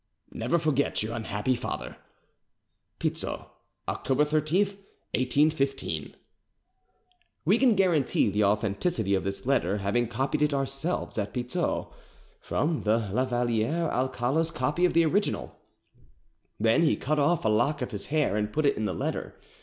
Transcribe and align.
Never 0.31 0.57
forget 0.57 1.03
your 1.03 1.13
unhappy 1.13 1.53
father, 1.53 1.95
"Pizzo, 2.99 3.51
Oct. 3.87 4.27
13, 4.27 4.59
1815" 4.65 6.15
[We 7.45 7.59
can 7.59 7.75
guarantee 7.75 8.27
the 8.31 8.43
authenticity 8.43 9.13
of 9.13 9.23
this 9.23 9.45
letter, 9.45 9.77
having 9.77 10.07
copied 10.07 10.41
it 10.41 10.55
ourselves 10.55 11.19
at 11.19 11.35
Pizzo, 11.35 11.93
from 12.39 12.81
the 12.81 13.11
Lavaliere 13.13 13.91
Alcala's 13.91 14.49
copy 14.49 14.85
of 14.85 14.93
the 14.93 15.05
original] 15.05 15.55
Then 16.59 16.81
he 16.81 16.95
cut 16.95 17.19
off 17.19 17.45
a 17.45 17.49
lock 17.49 17.83
of 17.83 17.91
his 17.91 18.07
hair 18.07 18.35
and 18.35 18.51
put 18.51 18.65
it 18.65 18.77
in 18.77 18.87
his 18.87 18.95
letter. 18.97 19.35